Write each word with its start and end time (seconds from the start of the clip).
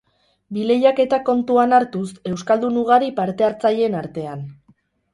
Bi 0.55 0.63
lehiaketak 0.71 1.25
kontutan 1.27 1.77
hartuz, 1.79 2.03
euskaldun 2.33 2.83
ugari 2.87 3.13
parte 3.23 3.49
hartzaileen 3.53 4.03
artean. 4.05 4.47